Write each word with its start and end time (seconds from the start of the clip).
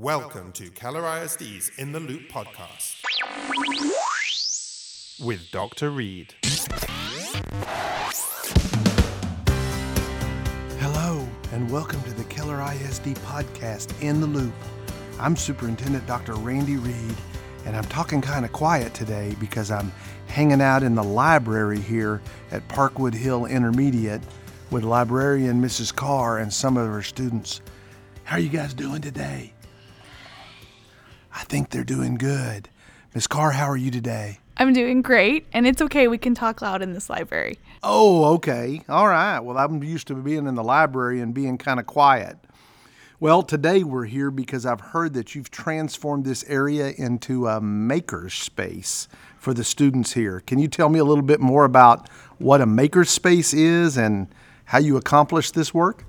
Welcome 0.00 0.52
to 0.52 0.70
Keller 0.70 1.04
ISD's 1.04 1.72
In 1.76 1.92
the 1.92 2.00
Loop 2.00 2.22
podcast 2.30 3.02
with 5.22 5.50
Dr. 5.50 5.90
Reed. 5.90 6.34
Hello, 10.78 11.28
and 11.52 11.70
welcome 11.70 12.02
to 12.04 12.14
the 12.14 12.24
Keller 12.24 12.62
ISD 12.62 13.08
podcast, 13.26 13.92
In 14.00 14.22
the 14.22 14.26
Loop. 14.26 14.54
I'm 15.18 15.36
Superintendent 15.36 16.06
Dr. 16.06 16.32
Randy 16.32 16.78
Reed, 16.78 17.16
and 17.66 17.76
I'm 17.76 17.84
talking 17.84 18.22
kind 18.22 18.46
of 18.46 18.52
quiet 18.52 18.94
today 18.94 19.36
because 19.38 19.70
I'm 19.70 19.92
hanging 20.28 20.62
out 20.62 20.82
in 20.82 20.94
the 20.94 21.04
library 21.04 21.78
here 21.78 22.22
at 22.52 22.66
Parkwood 22.68 23.12
Hill 23.12 23.44
Intermediate 23.44 24.22
with 24.70 24.82
librarian 24.82 25.60
Mrs. 25.60 25.94
Carr 25.94 26.38
and 26.38 26.50
some 26.50 26.78
of 26.78 26.88
her 26.88 27.02
students. 27.02 27.60
How 28.24 28.36
are 28.36 28.40
you 28.40 28.48
guys 28.48 28.72
doing 28.72 29.02
today? 29.02 29.52
I 31.34 31.44
think 31.44 31.70
they're 31.70 31.84
doing 31.84 32.16
good. 32.16 32.68
Miss 33.14 33.26
Carr, 33.26 33.52
how 33.52 33.66
are 33.66 33.76
you 33.76 33.90
today? 33.90 34.38
I'm 34.56 34.72
doing 34.72 35.00
great, 35.02 35.46
and 35.52 35.66
it's 35.66 35.80
okay. 35.82 36.06
We 36.06 36.18
can 36.18 36.34
talk 36.34 36.60
loud 36.60 36.82
in 36.82 36.92
this 36.92 37.08
library. 37.08 37.58
Oh, 37.82 38.34
okay. 38.34 38.82
All 38.88 39.08
right. 39.08 39.40
Well, 39.40 39.56
I'm 39.56 39.82
used 39.82 40.06
to 40.08 40.14
being 40.14 40.46
in 40.46 40.54
the 40.54 40.62
library 40.62 41.20
and 41.20 41.32
being 41.32 41.56
kind 41.56 41.80
of 41.80 41.86
quiet. 41.86 42.36
Well, 43.20 43.42
today 43.42 43.82
we're 43.82 44.04
here 44.04 44.30
because 44.30 44.64
I've 44.64 44.80
heard 44.80 45.14
that 45.14 45.34
you've 45.34 45.50
transformed 45.50 46.24
this 46.24 46.44
area 46.46 46.92
into 46.96 47.48
a 47.48 47.60
maker 47.60 48.30
space 48.30 49.08
for 49.38 49.52
the 49.52 49.64
students 49.64 50.12
here. 50.12 50.40
Can 50.40 50.58
you 50.58 50.68
tell 50.68 50.88
me 50.88 50.98
a 50.98 51.04
little 51.04 51.24
bit 51.24 51.40
more 51.40 51.64
about 51.64 52.08
what 52.38 52.60
a 52.60 52.66
maker 52.66 53.04
space 53.04 53.52
is 53.52 53.96
and 53.96 54.28
how 54.66 54.78
you 54.78 54.96
accomplish 54.96 55.50
this 55.50 55.74
work? 55.74 56.04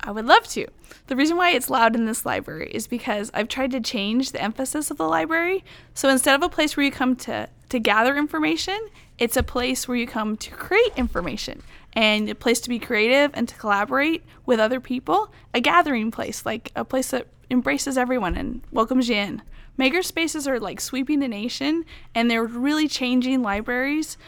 I 0.00 0.10
would 0.10 0.26
love 0.26 0.46
to. 0.48 0.66
The 1.08 1.16
reason 1.16 1.36
why 1.36 1.50
it's 1.50 1.70
loud 1.70 1.94
in 1.94 2.06
this 2.06 2.24
library 2.24 2.70
is 2.72 2.86
because 2.86 3.30
I've 3.34 3.48
tried 3.48 3.72
to 3.72 3.80
change 3.80 4.32
the 4.32 4.42
emphasis 4.42 4.90
of 4.90 4.96
the 4.96 5.08
library. 5.08 5.64
So 5.94 6.08
instead 6.08 6.34
of 6.34 6.42
a 6.42 6.48
place 6.48 6.76
where 6.76 6.84
you 6.84 6.92
come 6.92 7.16
to, 7.16 7.48
to 7.68 7.78
gather 7.78 8.16
information, 8.16 8.78
it's 9.18 9.36
a 9.36 9.42
place 9.42 9.88
where 9.88 9.96
you 9.96 10.06
come 10.06 10.36
to 10.36 10.50
create 10.50 10.92
information 10.96 11.62
and 11.92 12.28
a 12.28 12.34
place 12.34 12.60
to 12.60 12.68
be 12.68 12.78
creative 12.78 13.30
and 13.34 13.48
to 13.48 13.56
collaborate 13.56 14.22
with 14.46 14.60
other 14.60 14.80
people. 14.80 15.32
A 15.54 15.60
gathering 15.60 16.10
place, 16.10 16.46
like 16.46 16.70
a 16.76 16.84
place 16.84 17.10
that 17.10 17.26
embraces 17.50 17.98
everyone 17.98 18.36
and 18.36 18.62
welcomes 18.70 19.08
you 19.08 19.16
in. 19.16 19.42
Maker 19.76 20.02
spaces 20.02 20.46
are 20.48 20.60
like 20.60 20.80
sweeping 20.80 21.20
the 21.20 21.28
nation 21.28 21.84
and 22.14 22.30
they're 22.30 22.44
really 22.44 22.88
changing 22.88 23.42
libraries 23.42 24.18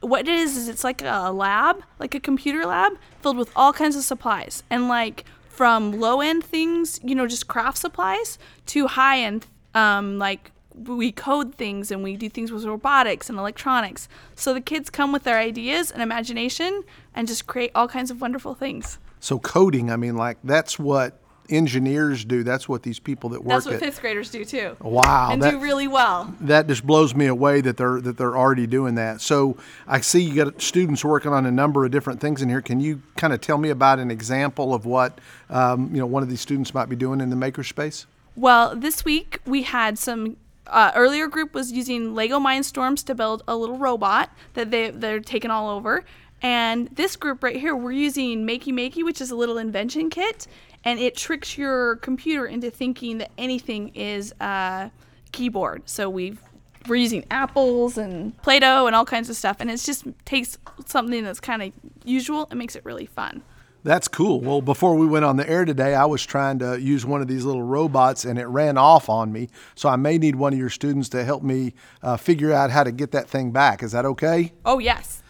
what 0.00 0.20
it 0.20 0.28
is 0.28 0.56
is 0.56 0.68
it's 0.68 0.84
like 0.84 1.02
a 1.02 1.30
lab, 1.30 1.82
like 1.98 2.14
a 2.14 2.20
computer 2.20 2.64
lab 2.64 2.92
filled 3.20 3.36
with 3.36 3.52
all 3.54 3.72
kinds 3.72 3.96
of 3.96 4.02
supplies 4.02 4.62
and 4.70 4.88
like 4.88 5.24
from 5.48 6.00
low 6.00 6.20
end 6.20 6.42
things, 6.42 6.98
you 7.02 7.14
know, 7.14 7.26
just 7.26 7.46
craft 7.46 7.78
supplies 7.78 8.38
to 8.66 8.86
high 8.86 9.20
end 9.20 9.46
um, 9.74 10.18
like 10.18 10.52
we 10.74 11.12
code 11.12 11.54
things 11.56 11.90
and 11.90 12.02
we 12.02 12.16
do 12.16 12.28
things 12.28 12.50
with 12.50 12.64
robotics 12.64 13.28
and 13.28 13.38
electronics. 13.38 14.08
So 14.34 14.54
the 14.54 14.60
kids 14.60 14.88
come 14.88 15.12
with 15.12 15.24
their 15.24 15.38
ideas 15.38 15.90
and 15.90 16.02
imagination 16.02 16.82
and 17.14 17.28
just 17.28 17.46
create 17.46 17.70
all 17.74 17.88
kinds 17.88 18.10
of 18.10 18.20
wonderful 18.20 18.54
things. 18.54 18.98
So 19.18 19.38
coding, 19.38 19.90
I 19.90 19.96
mean, 19.96 20.16
like 20.16 20.38
that's 20.42 20.78
what 20.78 21.19
engineers 21.50 22.24
do. 22.24 22.42
That's 22.42 22.68
what 22.68 22.82
these 22.82 22.98
people 22.98 23.30
that 23.30 23.40
work. 23.40 23.48
That's 23.48 23.66
what 23.66 23.74
at, 23.74 23.80
fifth 23.80 24.00
graders 24.00 24.30
do 24.30 24.44
too. 24.44 24.76
Wow, 24.80 25.30
and 25.32 25.42
that- 25.42 25.50
do 25.50 25.58
really 25.58 25.88
well. 25.88 26.34
that 26.40 26.66
just 26.66 26.86
blows 26.86 27.14
me 27.14 27.26
away 27.26 27.60
that 27.60 27.76
they're 27.76 28.00
that 28.00 28.16
they're 28.16 28.36
already 28.36 28.66
doing 28.66 28.94
that. 28.96 29.20
So 29.20 29.56
I 29.86 30.00
see 30.00 30.20
you 30.22 30.44
got 30.44 30.60
students 30.62 31.04
working 31.04 31.32
on 31.32 31.46
a 31.46 31.50
number 31.50 31.84
of 31.84 31.90
different 31.90 32.20
things 32.20 32.42
in 32.42 32.48
here. 32.48 32.60
Can 32.60 32.80
you 32.80 33.02
kind 33.16 33.32
of 33.32 33.40
tell 33.40 33.58
me 33.58 33.70
about 33.70 33.98
an 33.98 34.10
example 34.10 34.74
of 34.74 34.86
what 34.86 35.18
um, 35.48 35.90
you 35.92 36.00
know 36.00 36.06
one 36.06 36.22
of 36.22 36.28
these 36.28 36.40
students 36.40 36.72
might 36.74 36.88
be 36.88 36.96
doing 36.96 37.20
in 37.20 37.30
the 37.30 37.36
makerspace? 37.36 38.06
Well, 38.36 38.74
this 38.76 39.04
week 39.04 39.40
we 39.44 39.62
had 39.62 39.98
some. 39.98 40.36
Uh, 40.66 40.92
earlier 40.94 41.26
group 41.26 41.52
was 41.52 41.72
using 41.72 42.14
Lego 42.14 42.38
Mindstorms 42.38 43.04
to 43.06 43.12
build 43.12 43.42
a 43.48 43.56
little 43.56 43.76
robot 43.76 44.30
that 44.54 44.70
they 44.70 44.90
they're 44.90 45.18
taking 45.18 45.50
all 45.50 45.68
over, 45.68 46.04
and 46.42 46.88
this 46.88 47.16
group 47.16 47.42
right 47.42 47.56
here 47.56 47.76
we're 47.76 47.92
using 47.92 48.46
Makey 48.46 48.72
Makey, 48.72 49.04
which 49.04 49.20
is 49.20 49.30
a 49.30 49.36
little 49.36 49.58
invention 49.58 50.10
kit, 50.10 50.46
and 50.84 50.98
it 50.98 51.16
tricks 51.16 51.58
your 51.58 51.96
computer 51.96 52.46
into 52.46 52.70
thinking 52.70 53.18
that 53.18 53.30
anything 53.38 53.88
is 53.94 54.32
a 54.40 54.90
keyboard. 55.32 55.82
So 55.88 56.08
we've 56.08 56.40
we're 56.88 56.96
using 56.96 57.24
apples 57.30 57.98
and 57.98 58.36
Play-Doh 58.42 58.86
and 58.86 58.96
all 58.96 59.04
kinds 59.04 59.28
of 59.28 59.36
stuff, 59.36 59.58
and 59.60 59.70
it 59.70 59.78
just 59.78 60.06
takes 60.24 60.58
something 60.86 61.22
that's 61.22 61.40
kind 61.40 61.62
of 61.62 61.72
usual 62.04 62.46
and 62.50 62.58
makes 62.58 62.74
it 62.74 62.84
really 62.84 63.06
fun. 63.06 63.42
That's 63.82 64.08
cool. 64.08 64.40
Well, 64.40 64.60
before 64.60 64.94
we 64.94 65.06
went 65.06 65.24
on 65.24 65.36
the 65.36 65.48
air 65.48 65.64
today, 65.64 65.94
I 65.94 66.04
was 66.04 66.24
trying 66.24 66.58
to 66.58 66.78
use 66.78 67.06
one 67.06 67.22
of 67.22 67.28
these 67.28 67.44
little 67.46 67.62
robots 67.62 68.26
and 68.26 68.38
it 68.38 68.46
ran 68.46 68.76
off 68.76 69.08
on 69.08 69.32
me. 69.32 69.48
So 69.74 69.88
I 69.88 69.96
may 69.96 70.18
need 70.18 70.36
one 70.36 70.52
of 70.52 70.58
your 70.58 70.68
students 70.68 71.08
to 71.10 71.24
help 71.24 71.42
me 71.42 71.72
uh, 72.02 72.18
figure 72.18 72.52
out 72.52 72.70
how 72.70 72.84
to 72.84 72.92
get 72.92 73.12
that 73.12 73.28
thing 73.28 73.52
back. 73.52 73.82
Is 73.82 73.92
that 73.92 74.04
okay? 74.04 74.52
Oh 74.66 74.78
yes. 74.78 75.22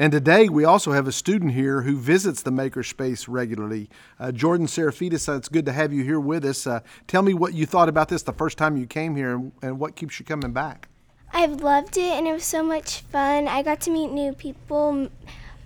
And 0.00 0.12
today 0.12 0.48
we 0.48 0.64
also 0.64 0.92
have 0.92 1.08
a 1.08 1.12
student 1.12 1.50
here 1.50 1.82
who 1.82 1.96
visits 1.96 2.42
the 2.42 2.52
makerspace 2.52 3.26
regularly. 3.28 3.90
Uh, 4.20 4.30
Jordan 4.30 4.68
Serafitis, 4.68 5.28
uh, 5.28 5.36
it's 5.36 5.48
good 5.48 5.66
to 5.66 5.72
have 5.72 5.92
you 5.92 6.04
here 6.04 6.20
with 6.20 6.44
us. 6.44 6.68
Uh, 6.68 6.80
tell 7.08 7.22
me 7.22 7.34
what 7.34 7.52
you 7.52 7.66
thought 7.66 7.88
about 7.88 8.08
this 8.08 8.22
the 8.22 8.32
first 8.32 8.56
time 8.56 8.76
you 8.76 8.86
came 8.86 9.16
here 9.16 9.34
and, 9.34 9.50
and 9.60 9.80
what 9.80 9.96
keeps 9.96 10.20
you 10.20 10.24
coming 10.24 10.52
back. 10.52 10.88
I've 11.32 11.62
loved 11.62 11.96
it 11.96 12.12
and 12.12 12.28
it 12.28 12.32
was 12.32 12.44
so 12.44 12.62
much 12.62 13.00
fun. 13.00 13.48
I 13.48 13.64
got 13.64 13.80
to 13.82 13.90
meet 13.90 14.12
new 14.12 14.34
people. 14.34 15.08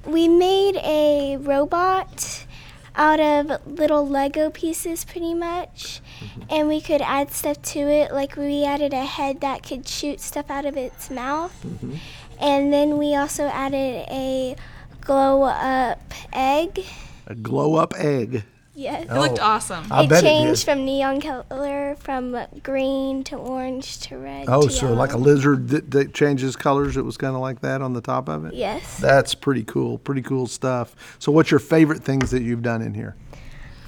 We 0.07 0.29
made 0.29 0.77
a 0.77 1.37
robot 1.37 2.47
out 2.95 3.21
of 3.21 3.67
little 3.67 4.07
Lego 4.07 4.51
pieces, 4.51 5.05
pretty 5.05 5.35
much, 5.35 6.01
mm-hmm. 6.21 6.43
and 6.51 6.69
we 6.69 6.81
could 6.81 7.01
add 7.01 7.31
stuff 7.31 7.61
to 7.63 7.81
it. 7.81 8.13
Like 8.13 8.37
we 8.37 8.65
added 8.65 8.93
a 8.93 9.05
head 9.05 9.41
that 9.41 9.63
could 9.63 9.87
shoot 9.89 10.21
stuff 10.21 10.51
out 10.51 10.65
of 10.65 10.77
its 10.77 11.11
mouth, 11.11 11.55
mm-hmm. 11.65 11.97
and 12.41 12.73
then 12.73 12.99
we 12.99 13.15
also 13.15 13.45
added 13.45 14.07
a 14.09 14.57
glow 15.01 15.43
up 15.45 16.15
egg. 16.33 16.85
A 17.27 17.35
glow 17.35 17.77
up 17.77 17.95
egg. 17.97 18.45
Yes. 18.75 19.05
It 19.05 19.13
looked 19.13 19.39
oh. 19.39 19.45
awesome. 19.45 19.87
I 19.91 20.05
it 20.05 20.09
bet 20.09 20.23
changed 20.23 20.63
it 20.63 20.67
did. 20.67 20.73
from 20.73 20.85
neon 20.85 21.21
color 21.21 21.95
from 21.97 22.37
green 22.63 23.23
to 23.25 23.37
orange 23.37 23.99
to 24.03 24.17
red. 24.17 24.47
Oh, 24.49 24.63
to 24.63 24.71
so 24.71 24.93
like 24.95 25.13
a 25.13 25.19
lizard 25.19 25.69
that, 25.69 25.91
that 25.91 26.15
changes 26.15 26.57
colors. 26.57 26.97
It 26.97 27.05
was 27.05 27.17
kind 27.17 27.35
of 27.35 27.43
like 27.43 27.61
that 27.61 27.83
on 27.83 27.93
the 27.93 28.01
top 28.01 28.29
of 28.29 28.47
it. 28.47 28.55
Yes. 28.55 28.99
That's 28.99 29.35
pretty 29.35 29.65
cool. 29.65 29.99
Pretty 29.99 30.23
cool 30.23 30.47
stuff. 30.47 30.97
So, 31.19 31.31
what's 31.33 31.51
your 31.51 31.61
favorite 31.61 32.03
things 32.03 32.31
that 32.31 32.43
you've 32.43 32.63
done 32.63 32.81
in 32.81 32.95
here? 32.95 33.15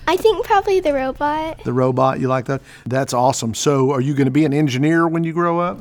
I 0.06 0.16
think 0.16 0.44
probably 0.44 0.80
the 0.80 0.92
robot. 0.92 1.64
The 1.64 1.72
robot, 1.72 2.20
you 2.20 2.28
like 2.28 2.44
that? 2.46 2.60
That's 2.84 3.14
awesome. 3.14 3.54
So, 3.54 3.90
are 3.90 4.02
you 4.02 4.12
going 4.12 4.26
to 4.26 4.30
be 4.30 4.44
an 4.44 4.52
engineer 4.52 5.08
when 5.08 5.24
you 5.24 5.32
grow 5.32 5.60
up? 5.60 5.78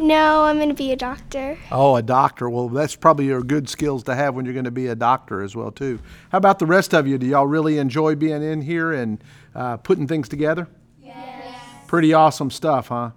No, 0.00 0.44
I'm 0.44 0.56
going 0.56 0.70
to 0.70 0.74
be 0.74 0.92
a 0.92 0.96
doctor. 0.96 1.58
Oh, 1.70 1.94
a 1.96 2.02
doctor. 2.02 2.48
Well, 2.48 2.70
that's 2.70 2.96
probably 2.96 3.26
your 3.26 3.42
good 3.42 3.68
skills 3.68 4.02
to 4.04 4.14
have 4.14 4.34
when 4.34 4.46
you're 4.46 4.54
going 4.54 4.64
to 4.64 4.70
be 4.70 4.86
a 4.86 4.94
doctor 4.94 5.42
as 5.42 5.54
well, 5.54 5.70
too. 5.70 6.00
How 6.30 6.38
about 6.38 6.58
the 6.58 6.64
rest 6.64 6.94
of 6.94 7.06
you? 7.06 7.18
Do 7.18 7.26
y'all 7.26 7.46
really 7.46 7.76
enjoy 7.76 8.14
being 8.14 8.42
in 8.42 8.62
here 8.62 8.92
and 8.92 9.22
uh, 9.54 9.76
putting 9.76 10.08
things 10.08 10.26
together? 10.26 10.68
Yes. 11.02 11.54
Pretty 11.86 12.14
awesome 12.14 12.50
stuff, 12.50 12.88
huh? 12.88 13.10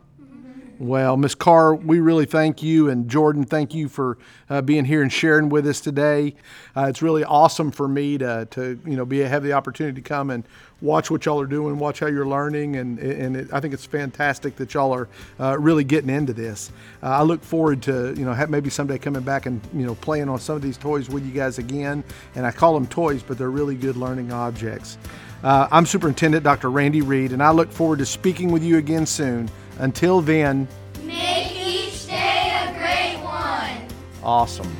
Well, 0.80 1.18
Miss 1.18 1.36
Carr, 1.36 1.76
we 1.76 2.00
really 2.00 2.26
thank 2.26 2.64
you, 2.64 2.90
and 2.90 3.08
Jordan, 3.08 3.44
thank 3.44 3.76
you 3.76 3.88
for 3.88 4.18
uh, 4.50 4.62
being 4.62 4.86
here 4.86 5.04
and 5.04 5.14
sharing 5.14 5.50
with 5.50 5.68
us 5.68 5.80
today. 5.80 6.36
Uh, 6.76 6.88
it's 6.90 7.04
really 7.04 7.24
awesome 7.24 7.72
for 7.72 7.88
me 7.88 8.18
to, 8.18 8.48
to 8.52 8.80
you 8.84 8.98
know, 8.98 9.06
be 9.06 9.20
have 9.20 9.44
the 9.44 9.54
opportunity 9.54 10.02
to 10.02 10.08
come 10.08 10.32
and 10.32 10.44
watch 10.82 11.12
what 11.12 11.26
y'all 11.26 11.40
are 11.40 11.46
doing, 11.46 11.78
watch 11.78 12.00
how 12.00 12.08
you're 12.08 12.26
learning, 12.26 12.78
and 12.78 12.98
and 12.98 13.38
it, 13.38 13.54
I 13.54 13.60
think 13.60 13.76
it's 13.76 13.86
fantastic 13.86 14.56
that 14.56 14.74
y'all 14.74 14.92
are 14.94 15.08
uh, 15.40 15.58
really 15.60 15.84
getting 15.84 16.10
into 16.10 16.34
this. 16.34 16.72
Uh, 17.04 17.08
I 17.10 17.22
look 17.22 17.44
forward 17.44 17.84
to 17.84 18.16
you 18.18 18.26
know 18.26 18.34
maybe 18.50 18.72
someday 18.72 18.98
coming 18.98 19.22
back 19.22 19.46
and 19.46 19.62
you 19.74 19.86
know 19.86 19.94
playing 19.96 20.28
on 20.28 20.40
some 20.40 20.56
of 20.56 20.64
these 20.64 20.78
toys 20.78 21.08
with 21.08 21.24
you 21.24 21.32
guys 21.32 21.60
again. 21.60 22.04
And 22.36 22.48
I 22.48 22.52
call 22.52 22.74
them 22.74 22.88
toys, 22.88 23.22
but 23.22 23.38
they're 23.38 23.52
really 23.52 23.76
good 23.76 23.96
learning 23.96 24.32
objects. 24.32 24.98
Uh, 25.44 25.68
I'm 25.72 25.86
Superintendent 25.86 26.44
Dr. 26.44 26.72
Randy 26.72 27.02
Reed, 27.02 27.32
and 27.32 27.44
I 27.44 27.52
look 27.52 27.72
forward 27.72 28.00
to 28.00 28.06
speaking 28.06 28.52
with 28.52 28.64
you 28.64 28.78
again 28.78 29.06
soon. 29.06 29.50
Until 29.80 30.22
then, 30.22 30.68
Make 31.04 31.52
each 31.56 32.08
day 32.08 32.52
a 32.64 32.74
great 32.78 33.18
one. 33.24 33.88
awesome. 34.24 34.72